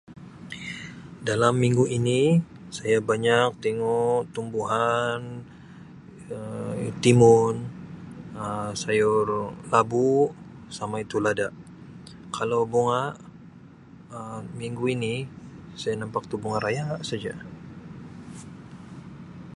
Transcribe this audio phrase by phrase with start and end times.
[1.29, 2.21] Dalam minggu ini
[2.77, 4.01] saya banyak tingu
[4.35, 5.19] tumbuhan
[6.37, 7.55] Um timun,
[8.41, 9.25] Um sayur
[9.71, 10.09] labu
[10.77, 11.47] sama itu lada,
[12.37, 13.03] kalau bunga
[14.17, 15.13] Um minggu ini
[15.79, 17.33] saya nampak tu bunga raya saja.